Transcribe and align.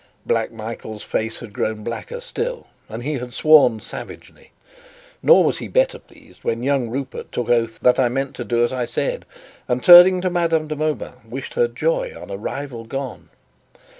Black 0.25 0.51
Michael's 0.51 1.03
face 1.03 1.41
had 1.41 1.53
grown 1.53 1.83
blacker 1.83 2.19
still, 2.21 2.65
and 2.89 3.03
he 3.03 3.19
had 3.19 3.35
sworn 3.35 3.79
savagely; 3.79 4.51
nor 5.21 5.43
was 5.43 5.59
he 5.59 5.67
better 5.67 5.99
pleased 5.99 6.43
when 6.43 6.63
young 6.63 6.89
Rupert 6.89 7.31
took 7.31 7.49
oath 7.49 7.79
that 7.83 7.99
I 7.99 8.09
meant 8.09 8.33
to 8.37 8.43
do 8.43 8.63
as 8.65 8.73
I 8.73 8.85
said, 8.85 9.25
and 9.67 9.83
turning 9.83 10.19
to 10.21 10.31
Madame 10.31 10.67
de 10.67 10.75
Mauban, 10.75 11.23
wished 11.29 11.53
her 11.53 11.67
joy 11.67 12.15
on 12.19 12.31
a 12.31 12.37
rival 12.37 12.85
gone. 12.85 13.29